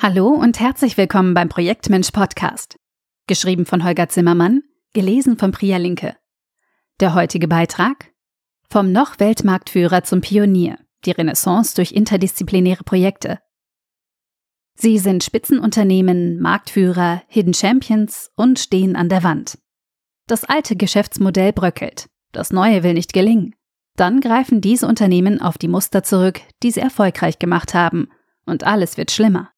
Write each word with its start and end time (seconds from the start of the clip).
Hallo 0.00 0.28
und 0.28 0.60
herzlich 0.60 0.96
willkommen 0.96 1.34
beim 1.34 1.48
Projektmensch 1.48 2.12
Podcast. 2.12 2.78
Geschrieben 3.26 3.66
von 3.66 3.82
Holger 3.82 4.08
Zimmermann, 4.08 4.62
gelesen 4.94 5.36
von 5.36 5.50
Priya 5.50 5.76
Linke. 5.78 6.14
Der 7.00 7.14
heutige 7.14 7.48
Beitrag? 7.48 8.12
Vom 8.70 8.92
noch 8.92 9.18
Weltmarktführer 9.18 10.04
zum 10.04 10.20
Pionier. 10.20 10.78
Die 11.04 11.10
Renaissance 11.10 11.74
durch 11.74 11.90
interdisziplinäre 11.90 12.84
Projekte. 12.84 13.40
Sie 14.76 14.98
sind 14.98 15.24
Spitzenunternehmen, 15.24 16.38
Marktführer, 16.38 17.22
Hidden 17.26 17.54
Champions 17.54 18.30
und 18.36 18.60
stehen 18.60 18.94
an 18.94 19.08
der 19.08 19.24
Wand. 19.24 19.58
Das 20.28 20.44
alte 20.44 20.76
Geschäftsmodell 20.76 21.52
bröckelt. 21.52 22.08
Das 22.30 22.52
neue 22.52 22.84
will 22.84 22.94
nicht 22.94 23.12
gelingen. 23.12 23.56
Dann 23.96 24.20
greifen 24.20 24.60
diese 24.60 24.86
Unternehmen 24.86 25.42
auf 25.42 25.58
die 25.58 25.66
Muster 25.66 26.04
zurück, 26.04 26.40
die 26.62 26.70
sie 26.70 26.78
erfolgreich 26.78 27.40
gemacht 27.40 27.74
haben, 27.74 28.06
und 28.46 28.62
alles 28.62 28.96
wird 28.96 29.10
schlimmer. 29.10 29.50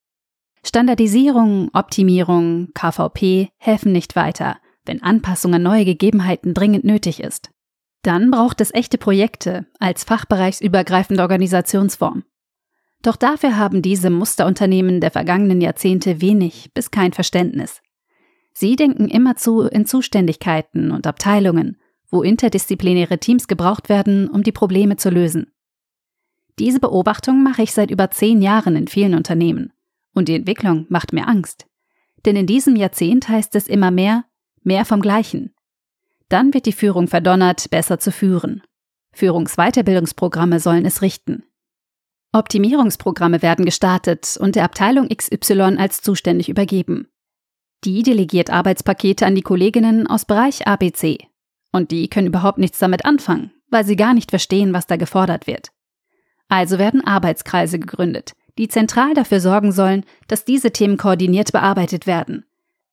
Standardisierung, 0.63 1.71
Optimierung, 1.73 2.69
KVP 2.75 3.51
helfen 3.57 3.93
nicht 3.93 4.15
weiter, 4.15 4.59
wenn 4.85 5.03
Anpassung 5.03 5.55
an 5.55 5.63
neue 5.63 5.85
Gegebenheiten 5.85 6.55
dringend 6.55 6.85
nötig 6.85 7.21
ist. 7.21 7.51
Dann 8.03 8.31
braucht 8.31 8.61
es 8.61 8.73
echte 8.73 8.99
Projekte 8.99 9.67
als 9.79 10.05
fachbereichsübergreifende 10.05 11.23
Organisationsform. 11.23 12.25
Doch 13.03 13.17
dafür 13.17 13.57
haben 13.57 13.83
diese 13.83 14.11
Musterunternehmen 14.11 15.01
der 15.01 15.11
vergangenen 15.11 15.61
Jahrzehnte 15.61 16.21
wenig 16.21 16.71
bis 16.75 16.91
kein 16.91 17.13
Verständnis. 17.13 17.81
Sie 18.53 18.77
denken 18.77 19.09
immerzu 19.09 19.63
in 19.63 19.87
Zuständigkeiten 19.87 20.91
und 20.91 21.07
Abteilungen, 21.07 21.79
wo 22.11 22.23
interdisziplinäre 22.23 23.19
Teams 23.19 23.49
gebraucht 23.49 23.89
werden, 23.89 24.29
um 24.29 24.43
die 24.43 24.53
Probleme 24.53 24.97
zu 24.97 25.09
lösen. 25.09 25.53
Diese 26.59 26.81
Beobachtung 26.81 27.43
mache 27.43 27.63
ich 27.63 27.73
seit 27.73 27.91
über 27.91 28.11
zehn 28.11 28.43
Jahren 28.43 28.77
in 28.77 28.89
vielen 28.89 29.15
Unternehmen. 29.15 29.73
Und 30.15 30.29
die 30.29 30.35
Entwicklung 30.35 30.87
macht 30.89 31.13
mir 31.13 31.29
Angst. 31.29 31.67
Denn 32.25 32.37
in 32.37 32.47
diesem 32.47 32.77
Jahrzehnt 32.77 33.29
heißt 33.29 33.55
es 33.55 33.69
immer 33.69 33.91
mehr, 33.91 34.25
mehr 34.63 34.85
vom 34.85 35.01
Gleichen. 35.01 35.55
Dann 36.29 36.55
wird 36.55 36.67
die 36.67 36.73
Führung 36.73 37.09
verdonnert, 37.09 37.71
besser 37.71 37.99
zu 37.99 38.13
führen. 38.13 38.63
Führungsweiterbildungsprogramme 39.13 40.61
sollen 40.61 40.85
es 40.85 41.03
richten. 41.03 41.45
Optimierungsprogramme 42.33 43.43
werden 43.43 43.65
gestartet 43.65 44.37
und 44.39 44.55
der 44.55 44.65
Abteilung 44.65 45.09
XY 45.09 45.77
als 45.79 46.01
zuständig 46.01 46.49
übergeben. 46.49 47.09
Die 47.85 48.03
delegiert 48.03 48.51
Arbeitspakete 48.51 49.27
an 49.27 49.35
die 49.35 49.43
Kolleginnen 49.43 50.07
aus 50.07 50.27
Bereich 50.27 50.67
ABC. 50.69 51.19
Und 51.73 51.91
die 51.91 52.09
können 52.09 52.29
überhaupt 52.29 52.59
nichts 52.59 52.79
damit 52.79 53.05
anfangen, 53.05 53.53
weil 53.69 53.85
sie 53.85 53.97
gar 53.97 54.15
nicht 54.15 54.31
verstehen, 54.31 54.73
was 54.73 54.87
da 54.87 54.97
gefordert 54.97 55.47
wird. 55.47 55.71
Also 56.49 56.79
werden 56.79 57.05
Arbeitskreise 57.05 57.79
gegründet, 57.79 58.35
die 58.59 58.69
zentral 58.69 59.15
dafür 59.15 59.41
sorgen 59.41 59.73
sollen, 59.73 60.05
dass 60.29 60.45
diese 60.45 60.71
Themen 60.71 60.97
koordiniert 60.97 61.53
bearbeitet 61.53 62.07
werden. 62.07 62.45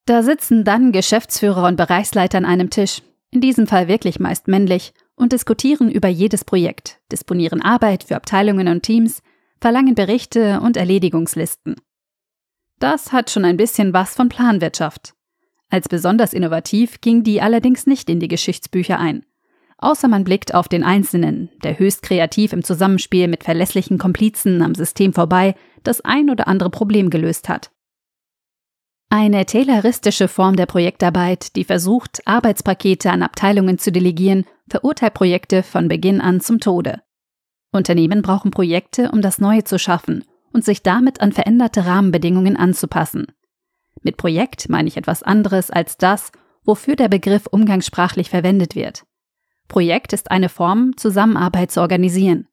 Da 0.06 0.24
sitzen 0.24 0.64
dann 0.64 0.92
Geschäftsführer 0.92 1.68
und 1.68 1.76
Bereichsleiter 1.76 2.38
an 2.38 2.46
einem 2.46 2.70
Tisch, 2.70 3.02
in 3.32 3.42
diesem 3.42 3.68
Fall 3.68 3.88
wirklich 3.88 4.20
meist 4.20 4.48
männlich, 4.48 4.94
und 5.16 5.34
diskutieren 5.34 5.90
über 5.92 6.08
jedes 6.08 6.46
Projekt, 6.46 7.00
disponieren 7.12 7.62
Arbeit 7.62 8.04
für 8.04 8.16
Abteilungen 8.16 8.68
und 8.68 8.84
Teams, 8.84 9.22
verlangen 9.60 9.96
Berichte 9.96 10.62
und 10.62 10.78
Erledigungslisten. 10.78 11.76
Das 12.80 13.12
hat 13.12 13.32
schon 13.32 13.44
ein 13.44 13.58
bisschen 13.58 13.94
was 13.94 14.14
von 14.14 14.30
Planwirtschaft. 14.30 15.14
Als 15.70 15.90
besonders 15.90 16.34
innovativ 16.34 17.02
ging 17.02 17.24
die 17.24 17.42
allerdings 17.42 17.88
nicht 17.88 18.10
in 18.10 18.20
die 18.20 18.28
Geschichtsbücher 18.28 19.00
ein 19.00 19.26
außer 19.78 20.08
man 20.08 20.24
blickt 20.24 20.54
auf 20.54 20.68
den 20.68 20.84
Einzelnen, 20.84 21.50
der 21.64 21.80
höchst 21.80 22.02
kreativ 22.02 22.54
im 22.54 22.64
Zusammenspiel 22.64 23.28
mit 23.28 23.44
verlässlichen 23.44 23.98
Komplizen 23.98 24.62
am 24.62 24.76
System 24.76 25.14
vorbei 25.14 25.56
das 25.84 26.02
ein 26.02 26.30
oder 26.30 26.48
andere 26.48 26.70
Problem 26.70 27.10
gelöst 27.10 27.50
hat. 27.50 27.72
Eine 29.10 29.46
tayloristische 29.46 30.28
Form 30.28 30.58
der 30.58 30.66
Projektarbeit, 30.66 31.56
die 31.56 31.64
versucht, 31.64 32.28
Arbeitspakete 32.28 33.10
an 33.10 33.24
Abteilungen 33.24 33.78
zu 33.78 33.92
delegieren, 33.92 34.46
verurteilt 34.70 35.14
Projekte 35.14 35.64
von 35.64 35.88
Beginn 35.88 36.20
an 36.20 36.42
zum 36.42 36.60
Tode. 36.60 37.02
Unternehmen 37.72 38.22
brauchen 38.22 38.52
Projekte, 38.52 39.12
um 39.12 39.22
das 39.22 39.40
Neue 39.40 39.64
zu 39.64 39.80
schaffen 39.80 40.26
und 40.52 40.66
sich 40.66 40.84
damit 40.84 41.22
an 41.22 41.32
veränderte 41.32 41.86
Rahmenbedingungen 41.86 42.58
anzupassen. 42.58 43.28
Mit 44.02 44.18
Projekt 44.18 44.68
meine 44.68 44.90
ich 44.90 44.98
etwas 44.98 45.24
anderes 45.24 45.72
als 45.72 45.98
das, 45.98 46.32
wofür 46.66 46.98
der 46.98 47.08
Begriff 47.08 47.48
umgangssprachlich 47.48 48.30
verwendet 48.30 48.76
wird. 48.76 49.07
Projekt 49.68 50.14
ist 50.14 50.32
eine 50.32 50.50
Form, 50.50 50.96
Zusammenarbeit 50.98 51.72
zu 51.72 51.82
organisieren. 51.82 52.48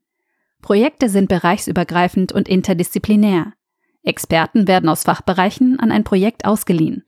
Projekte 0.62 1.08
sind 1.08 1.28
bereichsübergreifend 1.28 2.32
und 2.32 2.48
interdisziplinär. 2.48 3.52
Experten 4.02 4.66
werden 4.66 4.88
aus 4.88 5.04
Fachbereichen 5.04 5.78
an 5.78 5.92
ein 5.92 6.04
Projekt 6.04 6.44
ausgeliehen. 6.44 7.04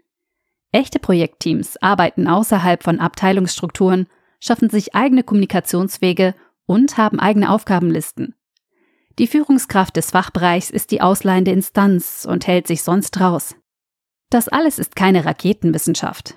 Echte 0.73 0.99
Projektteams 0.99 1.77
arbeiten 1.79 2.29
außerhalb 2.29 2.83
von 2.83 3.01
Abteilungsstrukturen, 3.01 4.09
schaffen 4.41 4.69
sich 4.69 4.95
eigene 4.95 5.23
Kommunikationswege 5.23 6.35
und 6.67 6.99
haben 6.99 7.21
eigene 7.21 7.51
Aufgabenlisten. 7.51 8.35
Die 9.19 9.27
Führungskraft 9.27 9.97
des 9.97 10.11
Fachbereichs 10.11 10.71
ist 10.71 10.91
die 10.91 11.01
ausleihende 11.01 11.53
Instanz 11.53 12.27
und 12.29 12.47
hält 12.47 12.67
sich 12.67 12.83
sonst 12.83 13.19
raus. 13.19 13.55
Das 14.29 14.49
alles 14.49 14.79
ist 14.79 14.97
keine 14.97 15.25
Raketenwissenschaft. 15.25 16.37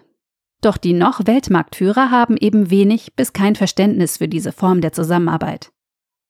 Doch 0.61 0.77
die 0.77 0.93
noch 0.93 1.25
Weltmarktführer 1.25 2.11
haben 2.11 2.35
eben 2.37 2.69
wenig 2.69 3.15
bis 3.15 3.33
kein 3.33 3.55
Verständnis 3.55 4.17
für 4.17 4.27
diese 4.27 4.51
Form 4.51 4.81
der 4.81 4.91
Zusammenarbeit. 4.91 5.71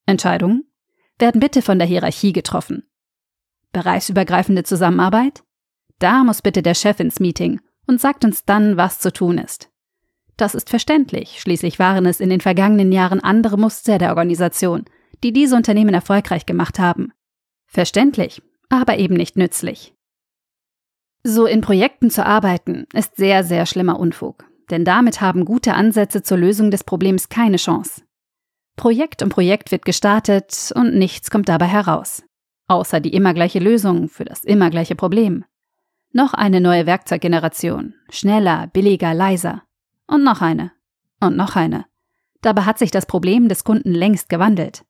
Entscheidungen 0.06 0.66
werden 1.17 1.41
bitte 1.41 1.62
von 1.62 1.79
der 1.79 1.88
Hierarchie 1.88 2.34
getroffen. 2.34 2.84
Bereichsübergreifende 3.72 4.63
Zusammenarbeit? 4.63 5.44
Da 6.00 6.23
muss 6.23 6.41
bitte 6.41 6.62
der 6.62 6.75
Chef 6.75 7.00
ins 7.00 7.19
Meeting 7.19 7.59
und 7.88 8.00
sagt 8.00 8.23
uns 8.23 8.45
dann, 8.45 8.78
was 8.78 9.00
zu 9.00 9.12
tun 9.12 9.38
ist. 9.38 9.69
Das 10.38 10.56
ist 10.56 10.69
verständlich, 10.69 11.41
schließlich 11.41 11.79
waren 11.79 12.06
es 12.06 12.22
in 12.22 12.29
den 12.29 12.40
vergangenen 12.40 12.91
Jahren 12.91 13.19
andere 13.19 13.57
Muster 13.57 13.97
der 13.97 14.09
Organisation, 14.09 14.85
die 15.23 15.34
diese 15.34 15.56
Unternehmen 15.56 15.94
erfolgreich 15.94 16.46
gemacht 16.46 16.79
haben. 16.79 17.11
Verständlich, 17.66 18.41
aber 18.69 18.97
eben 18.97 19.16
nicht 19.16 19.35
nützlich. 19.35 19.94
So 21.24 21.46
in 21.46 21.62
Projekten 21.62 22.09
zu 22.09 22.25
arbeiten, 22.25 22.85
ist 22.94 23.18
sehr, 23.18 23.44
sehr 23.44 23.66
schlimmer 23.66 24.00
Unfug, 24.00 24.46
denn 24.69 24.85
damit 24.85 25.19
haben 25.19 25.46
gute 25.46 25.74
Ansätze 25.74 26.24
zur 26.24 26.38
Lösung 26.38 26.72
des 26.72 26.84
Problems 26.84 27.30
keine 27.30 27.57
Chance. 27.57 28.03
Projekt 28.78 29.22
um 29.22 29.28
Projekt 29.29 29.72
wird 29.72 29.84
gestartet 29.84 30.72
und 30.74 30.96
nichts 30.96 31.29
kommt 31.29 31.50
dabei 31.50 31.66
heraus. 31.66 32.24
Außer 32.68 33.02
die 33.02 33.13
immer 33.13 33.34
gleiche 33.34 33.59
Lösung 33.59 34.08
für 34.08 34.24
das 34.24 34.46
immer 34.46 34.69
gleiche 34.69 34.96
Problem. 34.96 35.44
Noch 36.13 36.34
eine 36.34 36.62
neue 36.62 36.85
Werkzeuggeneration. 36.85 37.94
Schneller, 38.09 38.68
billiger, 38.68 39.13
leiser. 39.13 39.63
Und 40.08 40.24
noch 40.24 40.41
eine. 40.41 40.72
Und 41.19 41.35
noch 41.35 41.56
eine. 41.58 41.85
Dabei 42.41 42.62
hat 42.62 42.79
sich 42.79 42.90
das 42.90 43.06
Problem 43.06 43.50
des 43.50 43.66
Kunden 43.66 43.91
längst 43.91 44.29
gewandelt. 44.29 44.85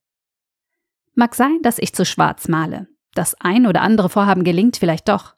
Mag 1.14 1.34
sein, 1.34 1.58
dass 1.62 1.78
ich 1.78 1.92
zu 1.92 2.04
schwarz 2.04 2.46
male. 2.46 2.86
Das 3.14 3.34
ein 3.40 3.66
oder 3.66 3.82
andere 3.82 4.08
Vorhaben 4.08 4.44
gelingt 4.44 4.76
vielleicht 4.76 5.08
doch. 5.08 5.34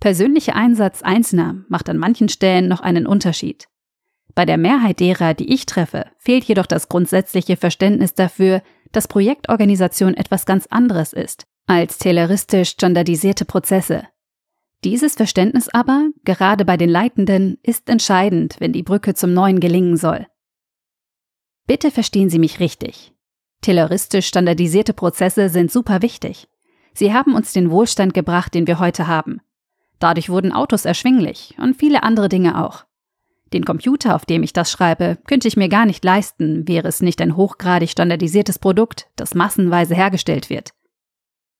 Persönlicher 0.00 0.54
Einsatz 0.54 1.02
Einzelner 1.02 1.64
macht 1.68 1.88
an 1.88 1.96
manchen 1.96 2.28
Stellen 2.28 2.68
noch 2.68 2.80
einen 2.80 3.06
Unterschied. 3.06 3.66
Bei 4.34 4.44
der 4.44 4.58
Mehrheit 4.58 5.00
derer, 5.00 5.34
die 5.34 5.52
ich 5.52 5.66
treffe, 5.66 6.06
fehlt 6.18 6.44
jedoch 6.44 6.66
das 6.66 6.88
grundsätzliche 6.88 7.56
Verständnis 7.56 8.14
dafür, 8.14 8.62
dass 8.92 9.08
Projektorganisation 9.08 10.14
etwas 10.14 10.46
ganz 10.46 10.66
anderes 10.66 11.12
ist 11.12 11.46
als 11.66 11.98
tayloristisch 11.98 12.70
standardisierte 12.70 13.44
Prozesse. 13.44 14.04
Dieses 14.84 15.14
Verständnis 15.14 15.68
aber, 15.68 16.10
gerade 16.24 16.64
bei 16.64 16.76
den 16.76 16.88
Leitenden, 16.88 17.58
ist 17.62 17.88
entscheidend, 17.88 18.56
wenn 18.60 18.72
die 18.72 18.84
Brücke 18.84 19.14
zum 19.14 19.32
Neuen 19.32 19.58
gelingen 19.58 19.96
soll. 19.96 20.26
Bitte 21.66 21.90
verstehen 21.90 22.30
Sie 22.30 22.38
mich 22.38 22.60
richtig. 22.60 23.12
Tayloristisch 23.62 24.28
standardisierte 24.28 24.92
Prozesse 24.92 25.48
sind 25.48 25.72
super 25.72 26.02
wichtig. 26.02 26.46
Sie 26.94 27.12
haben 27.12 27.34
uns 27.34 27.52
den 27.52 27.70
Wohlstand 27.70 28.14
gebracht, 28.14 28.54
den 28.54 28.66
wir 28.68 28.78
heute 28.78 29.08
haben. 29.08 29.40
Dadurch 29.98 30.28
wurden 30.28 30.52
Autos 30.52 30.84
erschwinglich 30.84 31.54
und 31.58 31.76
viele 31.76 32.02
andere 32.02 32.28
Dinge 32.28 32.62
auch. 32.62 32.84
Den 33.52 33.64
Computer, 33.64 34.14
auf 34.14 34.26
dem 34.26 34.42
ich 34.42 34.52
das 34.52 34.70
schreibe, 34.70 35.18
könnte 35.26 35.48
ich 35.48 35.56
mir 35.56 35.68
gar 35.68 35.86
nicht 35.86 36.04
leisten, 36.04 36.66
wäre 36.66 36.88
es 36.88 37.00
nicht 37.00 37.20
ein 37.20 37.36
hochgradig 37.36 37.90
standardisiertes 37.90 38.58
Produkt, 38.58 39.08
das 39.16 39.34
massenweise 39.34 39.94
hergestellt 39.94 40.50
wird. 40.50 40.72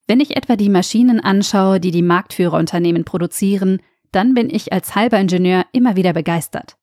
Wenn 0.08 0.20
ich 0.20 0.36
etwa 0.36 0.56
die 0.56 0.68
Maschinen 0.68 1.20
anschaue, 1.20 1.80
die 1.80 1.90
die 1.90 2.02
Marktführerunternehmen 2.02 3.04
produzieren, 3.04 3.80
dann 4.12 4.34
bin 4.34 4.50
ich 4.50 4.72
als 4.72 4.94
halber 4.94 5.18
Ingenieur 5.18 5.64
immer 5.72 5.96
wieder 5.96 6.12
begeistert. 6.12 6.76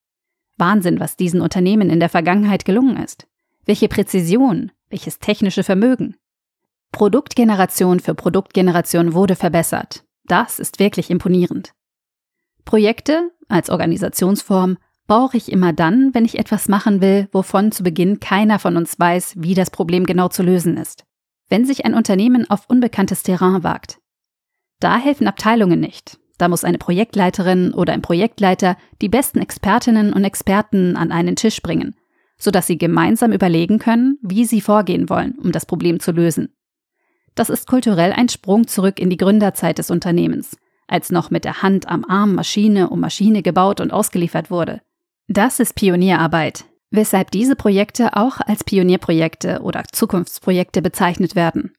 Wahnsinn, 0.57 1.00
was 1.00 1.17
diesen 1.17 1.41
Unternehmen 1.41 1.89
in 1.89 2.00
der 2.00 2.09
Vergangenheit 2.09 2.65
gelungen 2.65 2.97
ist. 2.97 3.27
Welche 3.65 3.88
Präzision, 3.88 4.71
welches 4.89 5.19
technische 5.19 5.63
Vermögen. 5.63 6.15
Produktgeneration 6.91 8.00
für 8.00 8.13
Produktgeneration 8.13 9.13
wurde 9.13 9.35
verbessert. 9.35 10.03
Das 10.25 10.59
ist 10.59 10.79
wirklich 10.79 11.09
imponierend. 11.09 11.73
Projekte 12.65 13.31
als 13.49 13.69
Organisationsform 13.69 14.77
brauche 15.07 15.37
ich 15.37 15.51
immer 15.51 15.73
dann, 15.73 16.13
wenn 16.13 16.25
ich 16.25 16.39
etwas 16.39 16.69
machen 16.69 17.01
will, 17.01 17.27
wovon 17.31 17.71
zu 17.71 17.83
Beginn 17.83 18.19
keiner 18.19 18.59
von 18.59 18.77
uns 18.77 18.99
weiß, 18.99 19.35
wie 19.37 19.53
das 19.53 19.69
Problem 19.69 20.05
genau 20.05 20.29
zu 20.29 20.43
lösen 20.43 20.77
ist. 20.77 21.03
Wenn 21.49 21.65
sich 21.65 21.85
ein 21.85 21.93
Unternehmen 21.93 22.49
auf 22.49 22.69
unbekanntes 22.69 23.23
Terrain 23.23 23.63
wagt. 23.63 23.99
Da 24.79 24.97
helfen 24.97 25.27
Abteilungen 25.27 25.79
nicht. 25.79 26.19
Da 26.37 26.47
muss 26.47 26.63
eine 26.63 26.77
Projektleiterin 26.77 27.73
oder 27.73 27.93
ein 27.93 28.01
Projektleiter 28.01 28.77
die 29.01 29.09
besten 29.09 29.39
Expertinnen 29.39 30.13
und 30.13 30.23
Experten 30.23 30.95
an 30.95 31.11
einen 31.11 31.35
Tisch 31.35 31.61
bringen, 31.61 31.95
sodass 32.37 32.67
sie 32.67 32.77
gemeinsam 32.77 33.31
überlegen 33.31 33.77
können, 33.77 34.17
wie 34.21 34.45
sie 34.45 34.61
vorgehen 34.61 35.09
wollen, 35.09 35.37
um 35.37 35.51
das 35.51 35.65
Problem 35.65 35.99
zu 35.99 36.11
lösen. 36.11 36.55
Das 37.35 37.50
ist 37.50 37.68
kulturell 37.68 38.13
ein 38.13 38.30
Sprung 38.30 38.68
zurück 38.68 39.00
in 39.00 39.09
die 39.09 39.18
Gründerzeit 39.18 39.77
des 39.77 39.89
Unternehmens, 39.89 40.57
als 40.88 41.12
noch 41.12 41.31
mit 41.31 41.45
der 41.45 41.63
Hand 41.63 41.88
am 41.88 42.06
Arm 42.06 42.35
Maschine 42.35 42.89
um 42.89 43.00
Maschine 43.00 43.41
gebaut 43.41 43.81
und 43.81 43.91
ausgeliefert 43.91 44.51
wurde. 44.51 44.81
Das 45.27 45.59
ist 45.59 45.75
Pionierarbeit, 45.75 46.65
weshalb 46.91 47.31
diese 47.31 47.56
Projekte 47.56 48.15
auch 48.15 48.39
als 48.39 48.63
Pionierprojekte 48.63 49.62
oder 49.62 49.83
Zukunftsprojekte 49.91 50.81
bezeichnet 50.81 51.35
werden. 51.35 51.74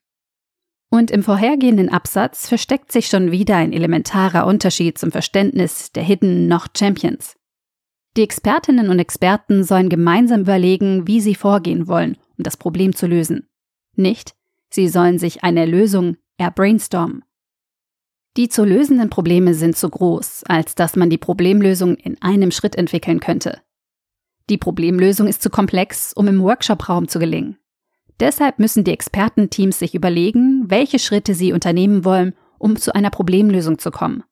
Und 0.89 1.11
im 1.11 1.23
vorhergehenden 1.23 1.89
Absatz 1.89 2.47
versteckt 2.47 2.91
sich 2.91 3.07
schon 3.07 3.31
wieder 3.31 3.55
ein 3.55 3.73
elementarer 3.73 4.45
Unterschied 4.45 4.97
zum 4.97 5.11
Verständnis 5.11 5.91
der 5.91 6.03
Hidden 6.03 6.47
noch 6.47 6.67
Champions. 6.77 7.35
Die 8.17 8.23
Expertinnen 8.23 8.89
und 8.89 8.99
Experten 8.99 9.63
sollen 9.63 9.89
gemeinsam 9.89 10.41
überlegen, 10.41 11.05
wie 11.07 11.19
sie 11.19 11.35
vorgehen 11.35 11.87
wollen, 11.87 12.17
um 12.37 12.43
das 12.43 12.55
Problem 12.55 12.95
zu 12.95 13.07
lösen. 13.07 13.47
Nicht, 13.95 14.35
sie 14.75 14.87
sollen 14.87 15.17
sich 15.17 15.43
eine 15.43 15.65
Lösung 15.65 16.17
erbrainstormen. 16.37 17.23
Die 18.37 18.49
zu 18.49 18.65
lösenden 18.65 19.09
Probleme 19.09 19.53
sind 19.53 19.77
zu 19.77 19.89
groß, 19.89 20.43
als 20.43 20.75
dass 20.75 20.97
man 20.97 21.09
die 21.09 21.17
Problemlösung 21.17 21.95
in 21.95 22.21
einem 22.21 22.51
Schritt 22.51 22.75
entwickeln 22.75 23.21
könnte. 23.21 23.61
Die 24.49 24.57
Problemlösung 24.57 25.27
ist 25.27 25.41
zu 25.41 25.49
komplex, 25.49 26.13
um 26.13 26.27
im 26.27 26.41
Workshopraum 26.41 27.07
zu 27.07 27.17
gelingen. 27.17 27.57
Deshalb 28.19 28.59
müssen 28.59 28.83
die 28.83 28.91
Expertenteams 28.91 29.79
sich 29.79 29.95
überlegen, 29.95 30.65
welche 30.67 30.99
Schritte 30.99 31.33
sie 31.33 31.53
unternehmen 31.53 32.05
wollen, 32.05 32.33
um 32.59 32.75
zu 32.75 32.93
einer 32.93 33.09
Problemlösung 33.09 33.79
zu 33.79 33.91
kommen. 33.91 34.23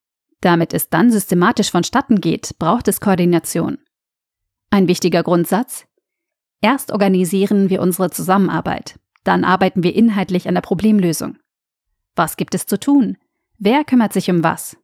Damit 0.42 0.74
es 0.74 0.90
dann 0.90 1.12
systematisch 1.12 1.72
vonstatten 1.72 2.22
geht, 2.22 2.58
braucht 2.60 2.88
es 2.88 3.02
Koordination. 3.02 3.78
Ein 4.70 4.88
wichtiger 4.88 5.24
Grundsatz? 5.24 5.86
Erst 6.62 6.92
organisieren 6.92 7.70
wir 7.70 7.82
unsere 7.82 8.10
Zusammenarbeit, 8.10 9.00
dann 9.24 9.44
arbeiten 9.44 9.84
wir 9.84 9.96
inhaltlich 9.96 10.48
an 10.48 10.56
der 10.56 10.62
Problemlösung. 10.62 11.38
Was 12.16 12.38
gibt 12.38 12.56
es 12.56 12.66
zu 12.66 12.80
tun? 12.80 13.18
Wer 13.58 13.84
kümmert 13.84 14.14
sich 14.14 14.30
um 14.30 14.44
was? 14.44 14.78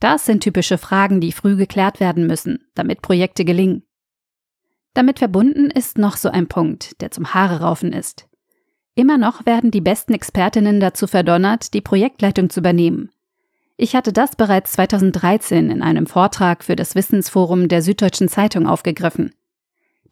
Das 0.00 0.24
sind 0.24 0.42
typische 0.42 0.78
Fragen, 0.78 1.20
die 1.20 1.32
früh 1.32 1.56
geklärt 1.56 2.00
werden 2.00 2.26
müssen, 2.26 2.64
damit 2.74 3.02
Projekte 3.02 3.44
gelingen. 3.44 3.82
Damit 4.94 5.18
verbunden 5.18 5.70
ist 5.70 5.98
noch 5.98 6.16
so 6.16 6.28
ein 6.28 6.48
Punkt, 6.48 7.00
der 7.00 7.10
zum 7.10 7.34
Haare 7.34 7.60
raufen 7.60 7.92
ist. 7.92 8.28
Immer 8.94 9.18
noch 9.18 9.46
werden 9.46 9.70
die 9.70 9.80
besten 9.80 10.12
Expertinnen 10.12 10.80
dazu 10.80 11.06
verdonnert, 11.06 11.72
die 11.74 11.80
Projektleitung 11.80 12.50
zu 12.50 12.60
übernehmen. 12.60 13.10
Ich 13.76 13.94
hatte 13.94 14.12
das 14.12 14.34
bereits 14.34 14.72
2013 14.72 15.70
in 15.70 15.82
einem 15.82 16.08
Vortrag 16.08 16.64
für 16.64 16.74
das 16.74 16.96
Wissensforum 16.96 17.68
der 17.68 17.82
Süddeutschen 17.82 18.28
Zeitung 18.28 18.66
aufgegriffen. 18.66 19.32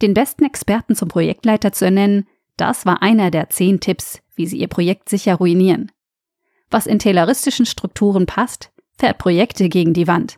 Den 0.02 0.14
besten 0.14 0.44
Experten 0.44 0.94
zum 0.94 1.08
Projektleiter 1.08 1.72
zu 1.72 1.84
ernennen, 1.84 2.28
das 2.56 2.86
war 2.86 3.02
einer 3.02 3.30
der 3.30 3.50
zehn 3.50 3.80
Tipps, 3.80 4.20
wie 4.34 4.46
sie 4.46 4.58
ihr 4.58 4.68
Projekt 4.68 5.08
sicher 5.08 5.36
ruinieren. 5.36 5.92
Was 6.70 6.86
in 6.86 6.98
tayloristischen 6.98 7.66
Strukturen 7.66 8.26
passt, 8.26 8.72
fährt 8.98 9.18
Projekte 9.18 9.68
gegen 9.68 9.92
die 9.92 10.08
Wand. 10.08 10.36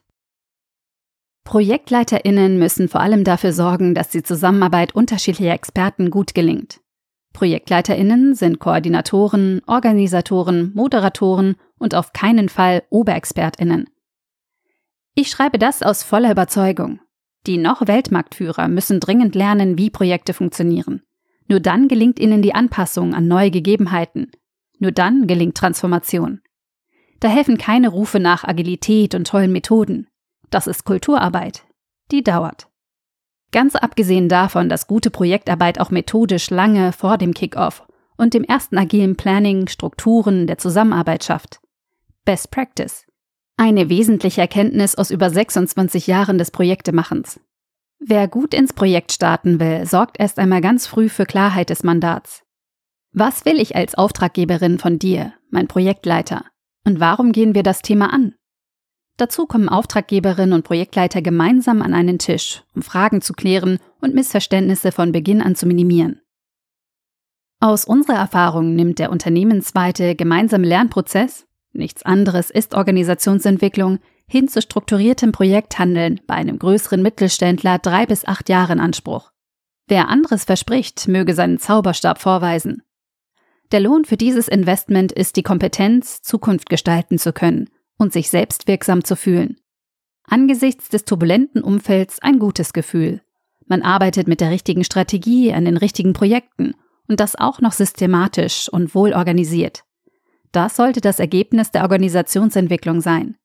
ProjektleiterInnen 1.44 2.58
müssen 2.58 2.88
vor 2.88 3.00
allem 3.00 3.24
dafür 3.24 3.52
sorgen, 3.52 3.94
dass 3.94 4.10
die 4.10 4.22
Zusammenarbeit 4.22 4.94
unterschiedlicher 4.94 5.54
Experten 5.54 6.10
gut 6.10 6.34
gelingt. 6.34 6.80
ProjektleiterInnen 7.32 8.34
sind 8.34 8.58
Koordinatoren, 8.58 9.62
Organisatoren, 9.66 10.72
Moderatoren 10.74 11.56
und 11.78 11.94
auf 11.94 12.12
keinen 12.12 12.48
Fall 12.48 12.82
OberexpertInnen. 12.90 13.88
Ich 15.14 15.30
schreibe 15.30 15.58
das 15.58 15.82
aus 15.82 16.02
voller 16.02 16.30
Überzeugung. 16.30 17.00
Die 17.46 17.56
noch 17.56 17.86
Weltmarktführer 17.86 18.68
müssen 18.68 19.00
dringend 19.00 19.34
lernen, 19.34 19.78
wie 19.78 19.88
Projekte 19.88 20.34
funktionieren. 20.34 21.02
Nur 21.48 21.60
dann 21.60 21.88
gelingt 21.88 22.20
ihnen 22.20 22.42
die 22.42 22.54
Anpassung 22.54 23.14
an 23.14 23.26
neue 23.26 23.50
Gegebenheiten. 23.50 24.30
Nur 24.78 24.92
dann 24.92 25.26
gelingt 25.26 25.56
Transformation. 25.56 26.40
Da 27.20 27.28
helfen 27.28 27.58
keine 27.58 27.88
Rufe 27.88 28.20
nach 28.20 28.44
Agilität 28.44 29.14
und 29.14 29.26
tollen 29.26 29.50
Methoden. 29.50 30.06
Das 30.50 30.66
ist 30.66 30.84
Kulturarbeit. 30.84 31.64
Die 32.10 32.22
dauert. 32.22 32.68
Ganz 33.50 33.74
abgesehen 33.74 34.28
davon, 34.28 34.68
dass 34.68 34.86
gute 34.86 35.10
Projektarbeit 35.10 35.80
auch 35.80 35.90
methodisch 35.90 36.50
lange 36.50 36.92
vor 36.92 37.16
dem 37.16 37.32
Kickoff 37.32 37.86
und 38.18 38.34
dem 38.34 38.44
ersten 38.44 38.76
agilen 38.76 39.16
Planning 39.16 39.68
Strukturen 39.68 40.46
der 40.46 40.58
Zusammenarbeit 40.58 41.24
schafft. 41.24 41.60
Best 42.24 42.50
Practice. 42.50 43.06
Eine 43.56 43.88
wesentliche 43.88 44.42
Erkenntnis 44.42 44.94
aus 44.96 45.10
über 45.10 45.30
26 45.30 46.06
Jahren 46.06 46.36
des 46.36 46.50
Projektemachens. 46.50 47.40
Wer 48.00 48.28
gut 48.28 48.54
ins 48.54 48.72
Projekt 48.72 49.12
starten 49.12 49.58
will, 49.58 49.84
sorgt 49.84 50.20
erst 50.20 50.38
einmal 50.38 50.60
ganz 50.60 50.86
früh 50.86 51.08
für 51.08 51.26
Klarheit 51.26 51.70
des 51.70 51.82
Mandats. 51.82 52.44
Was 53.12 53.44
will 53.44 53.60
ich 53.60 53.74
als 53.74 53.96
Auftraggeberin 53.96 54.78
von 54.78 54.98
dir, 54.98 55.32
mein 55.50 55.66
Projektleiter? 55.66 56.44
Und 56.84 57.00
warum 57.00 57.32
gehen 57.32 57.54
wir 57.54 57.62
das 57.62 57.82
Thema 57.82 58.12
an? 58.12 58.34
Dazu 59.16 59.46
kommen 59.46 59.68
Auftraggeberinnen 59.68 60.52
und 60.52 60.62
Projektleiter 60.62 61.22
gemeinsam 61.22 61.82
an 61.82 61.92
einen 61.92 62.20
Tisch, 62.20 62.62
um 62.76 62.82
Fragen 62.82 63.20
zu 63.20 63.32
klären 63.32 63.78
und 64.00 64.14
Missverständnisse 64.14 64.92
von 64.92 65.10
Beginn 65.10 65.42
an 65.42 65.56
zu 65.56 65.66
minimieren. 65.66 66.20
Aus 67.60 67.84
unserer 67.84 68.18
Erfahrung 68.18 68.76
nimmt 68.76 69.00
der 69.00 69.10
unternehmensweite 69.10 70.14
gemeinsame 70.14 70.68
Lernprozess, 70.68 71.46
nichts 71.72 72.04
anderes 72.04 72.50
ist 72.50 72.74
Organisationsentwicklung, 72.74 73.98
hin 74.28 74.46
zu 74.46 74.62
strukturiertem 74.62 75.32
Projekthandeln 75.32 76.20
bei 76.26 76.34
einem 76.34 76.58
größeren 76.58 77.02
Mittelständler 77.02 77.78
drei 77.78 78.06
bis 78.06 78.26
acht 78.26 78.48
Jahre 78.48 78.74
in 78.74 78.80
Anspruch. 78.80 79.32
Wer 79.88 80.08
anderes 80.08 80.44
verspricht, 80.44 81.08
möge 81.08 81.34
seinen 81.34 81.58
Zauberstab 81.58 82.20
vorweisen. 82.20 82.82
Der 83.72 83.80
Lohn 83.80 84.04
für 84.04 84.18
dieses 84.18 84.46
Investment 84.48 85.12
ist 85.12 85.36
die 85.36 85.42
Kompetenz, 85.42 86.20
Zukunft 86.22 86.68
gestalten 86.68 87.18
zu 87.18 87.32
können 87.32 87.70
und 87.96 88.12
sich 88.12 88.28
selbstwirksam 88.28 89.02
zu 89.02 89.16
fühlen. 89.16 89.56
Angesichts 90.24 90.90
des 90.90 91.06
turbulenten 91.06 91.62
Umfelds 91.62 92.20
ein 92.20 92.38
gutes 92.38 92.74
Gefühl. 92.74 93.22
Man 93.66 93.82
arbeitet 93.82 94.28
mit 94.28 94.42
der 94.42 94.50
richtigen 94.50 94.84
Strategie 94.84 95.52
an 95.54 95.64
den 95.64 95.78
richtigen 95.78 96.12
Projekten 96.12 96.74
und 97.08 97.18
das 97.20 97.34
auch 97.34 97.60
noch 97.60 97.72
systematisch 97.72 98.68
und 98.68 98.94
wohl 98.94 99.14
organisiert. 99.14 99.84
Das 100.52 100.76
sollte 100.76 101.00
das 101.00 101.18
Ergebnis 101.18 101.70
der 101.70 101.82
Organisationsentwicklung 101.82 103.00
sein. 103.00 103.37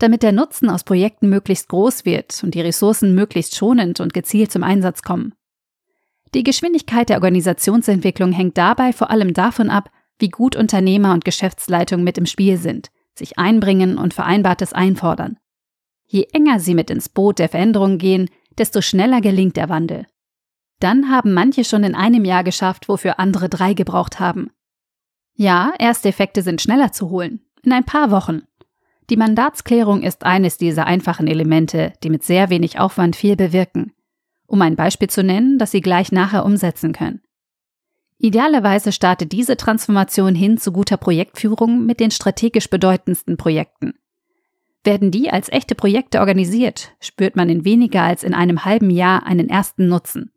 Damit 0.00 0.24
der 0.24 0.32
Nutzen 0.32 0.68
aus 0.68 0.82
Projekten 0.82 1.28
möglichst 1.28 1.68
groß 1.68 2.04
wird 2.04 2.42
und 2.42 2.54
die 2.54 2.60
Ressourcen 2.60 3.14
möglichst 3.14 3.54
schonend 3.54 4.00
und 4.00 4.12
gezielt 4.12 4.50
zum 4.50 4.64
Einsatz 4.64 5.02
kommen. 5.02 5.34
Die 6.34 6.42
Geschwindigkeit 6.42 7.08
der 7.08 7.18
Organisationsentwicklung 7.18 8.32
hängt 8.32 8.58
dabei 8.58 8.92
vor 8.92 9.10
allem 9.10 9.34
davon 9.34 9.70
ab, 9.70 9.90
wie 10.18 10.28
gut 10.28 10.56
Unternehmer 10.56 11.12
und 11.12 11.24
Geschäftsleitung 11.24 12.02
mit 12.02 12.18
im 12.18 12.26
Spiel 12.26 12.56
sind 12.56 12.90
sich 13.20 13.38
einbringen 13.38 13.98
und 13.98 14.14
Vereinbartes 14.14 14.72
einfordern. 14.72 15.38
Je 16.06 16.26
enger 16.32 16.58
sie 16.58 16.74
mit 16.74 16.90
ins 16.90 17.08
Boot 17.08 17.38
der 17.38 17.48
Veränderung 17.48 17.98
gehen, 17.98 18.28
desto 18.58 18.80
schneller 18.80 19.20
gelingt 19.20 19.56
der 19.56 19.68
Wandel. 19.68 20.06
Dann 20.80 21.10
haben 21.10 21.32
manche 21.32 21.62
schon 21.64 21.84
in 21.84 21.94
einem 21.94 22.24
Jahr 22.24 22.42
geschafft, 22.42 22.88
wofür 22.88 23.20
andere 23.20 23.48
drei 23.48 23.74
gebraucht 23.74 24.18
haben. 24.18 24.50
Ja, 25.34 25.72
erste 25.78 26.08
Effekte 26.08 26.42
sind 26.42 26.60
schneller 26.60 26.90
zu 26.90 27.10
holen, 27.10 27.46
in 27.62 27.72
ein 27.72 27.84
paar 27.84 28.10
Wochen. 28.10 28.42
Die 29.10 29.16
Mandatsklärung 29.16 30.02
ist 30.02 30.24
eines 30.24 30.56
dieser 30.56 30.86
einfachen 30.86 31.26
Elemente, 31.26 31.92
die 32.04 32.10
mit 32.10 32.22
sehr 32.22 32.48
wenig 32.48 32.78
Aufwand 32.78 33.16
viel 33.16 33.34
bewirken. 33.34 33.92
Um 34.46 34.62
ein 34.62 34.76
Beispiel 34.76 35.10
zu 35.10 35.24
nennen, 35.24 35.58
das 35.58 35.72
Sie 35.72 35.80
gleich 35.80 36.12
nachher 36.12 36.44
umsetzen 36.44 36.92
können. 36.92 37.20
Idealerweise 38.18 38.92
startet 38.92 39.32
diese 39.32 39.56
Transformation 39.56 40.36
hin 40.36 40.58
zu 40.58 40.70
guter 40.70 40.96
Projektführung 40.96 41.86
mit 41.86 41.98
den 41.98 42.12
strategisch 42.12 42.70
bedeutendsten 42.70 43.36
Projekten. 43.36 43.94
Werden 44.84 45.10
die 45.10 45.30
als 45.30 45.50
echte 45.50 45.74
Projekte 45.74 46.20
organisiert, 46.20 46.92
spürt 47.00 47.34
man 47.34 47.48
in 47.48 47.64
weniger 47.64 48.02
als 48.02 48.22
in 48.22 48.32
einem 48.32 48.64
halben 48.64 48.90
Jahr 48.90 49.26
einen 49.26 49.48
ersten 49.48 49.88
Nutzen. 49.88 50.30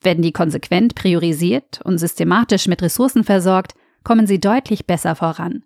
Werden 0.00 0.22
die 0.22 0.32
konsequent 0.32 0.94
priorisiert 0.94 1.80
und 1.84 1.98
systematisch 1.98 2.66
mit 2.66 2.80
Ressourcen 2.80 3.24
versorgt, 3.24 3.74
kommen 4.04 4.26
sie 4.26 4.40
deutlich 4.40 4.86
besser 4.86 5.14
voran. 5.14 5.64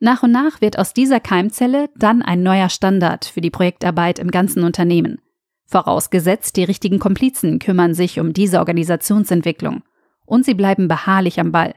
Nach 0.00 0.22
und 0.22 0.32
nach 0.32 0.62
wird 0.62 0.78
aus 0.78 0.94
dieser 0.94 1.20
Keimzelle 1.20 1.90
dann 1.94 2.22
ein 2.22 2.42
neuer 2.42 2.70
Standard 2.70 3.26
für 3.26 3.42
die 3.42 3.50
Projektarbeit 3.50 4.18
im 4.18 4.30
ganzen 4.30 4.64
Unternehmen. 4.64 5.20
Vorausgesetzt, 5.66 6.56
die 6.56 6.64
richtigen 6.64 6.98
Komplizen 6.98 7.58
kümmern 7.58 7.94
sich 7.94 8.18
um 8.18 8.32
diese 8.32 8.58
Organisationsentwicklung 8.58 9.82
und 10.24 10.44
sie 10.44 10.54
bleiben 10.54 10.88
beharrlich 10.88 11.38
am 11.38 11.52
Ball. 11.52 11.74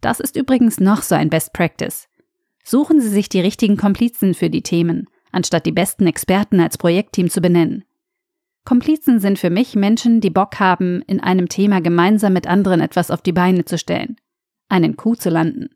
Das 0.00 0.18
ist 0.18 0.36
übrigens 0.36 0.80
noch 0.80 1.02
so 1.02 1.14
ein 1.14 1.30
Best 1.30 1.52
Practice. 1.52 2.08
Suchen 2.64 3.00
Sie 3.00 3.08
sich 3.08 3.28
die 3.28 3.40
richtigen 3.40 3.76
Komplizen 3.76 4.34
für 4.34 4.50
die 4.50 4.62
Themen, 4.62 5.08
anstatt 5.30 5.66
die 5.66 5.72
besten 5.72 6.06
Experten 6.06 6.60
als 6.60 6.78
Projektteam 6.78 7.30
zu 7.30 7.40
benennen. 7.40 7.84
Komplizen 8.64 9.20
sind 9.20 9.38
für 9.38 9.50
mich 9.50 9.76
Menschen, 9.76 10.20
die 10.20 10.30
Bock 10.30 10.58
haben, 10.58 11.02
in 11.06 11.20
einem 11.20 11.48
Thema 11.48 11.80
gemeinsam 11.80 12.32
mit 12.32 12.46
anderen 12.46 12.80
etwas 12.80 13.10
auf 13.10 13.22
die 13.22 13.32
Beine 13.32 13.66
zu 13.66 13.78
stellen, 13.78 14.16
einen 14.68 14.96
Coup 14.96 15.20
zu 15.20 15.30
landen. 15.30 15.68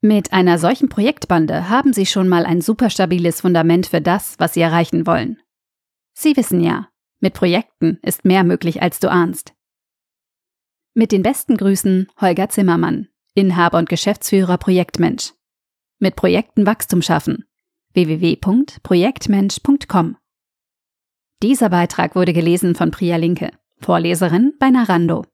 Mit 0.00 0.32
einer 0.32 0.58
solchen 0.58 0.88
Projektbande 0.88 1.68
haben 1.68 1.92
Sie 1.92 2.06
schon 2.06 2.28
mal 2.28 2.46
ein 2.46 2.60
super 2.60 2.88
stabiles 2.88 3.40
Fundament 3.40 3.88
für 3.88 4.00
das, 4.00 4.36
was 4.38 4.54
Sie 4.54 4.60
erreichen 4.60 5.06
wollen. 5.06 5.40
Sie 6.14 6.36
wissen 6.36 6.60
ja, 6.60 6.88
mit 7.20 7.34
Projekten 7.34 7.98
ist 8.02 8.24
mehr 8.24 8.44
möglich, 8.44 8.80
als 8.80 9.00
du 9.00 9.10
ahnst. 9.10 9.54
Mit 10.94 11.10
den 11.10 11.22
besten 11.22 11.56
Grüßen, 11.56 12.06
Holger 12.20 12.48
Zimmermann, 12.48 13.08
Inhaber 13.34 13.78
und 13.78 13.88
Geschäftsführer 13.88 14.58
Projektmensch. 14.58 15.32
Mit 15.98 16.14
Projekten 16.14 16.64
Wachstum 16.64 17.02
schaffen. 17.02 17.46
www.projektmensch.com. 17.94 20.16
Dieser 21.42 21.70
Beitrag 21.70 22.14
wurde 22.14 22.32
gelesen 22.32 22.76
von 22.76 22.92
Priya 22.92 23.16
Linke, 23.16 23.50
Vorleserin 23.80 24.54
bei 24.60 24.70
Narando. 24.70 25.24